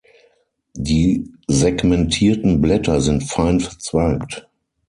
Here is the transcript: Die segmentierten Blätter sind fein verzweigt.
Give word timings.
Die 0.73 1.29
segmentierten 1.45 2.59
Blätter 2.59 3.01
sind 3.01 3.23
fein 3.25 3.59
verzweigt. 3.59 4.47